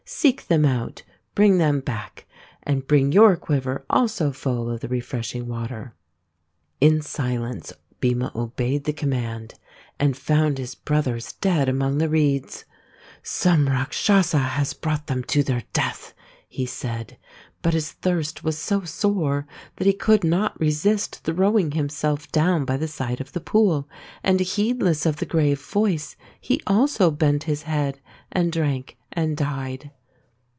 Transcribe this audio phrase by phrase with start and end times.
[0.03, 1.03] Seek them out,
[1.35, 2.25] bring them back,
[2.63, 5.93] and bring your quiver also full of the refreshing water."
[6.81, 9.53] In silence Bhima obeyed the command,
[10.01, 12.65] and found his brothers dead among the reeds."
[13.23, 16.13] Some Rakshasa has brought them to their death,"
[16.49, 17.17] he said,
[17.61, 19.47] but his thirst was so sore
[19.77, 23.87] that he could not resist throwing himself down by the side of the pool,
[24.23, 28.01] and, heedless of the grave Voice, he also bent his head,
[28.33, 29.89] and drank, and died.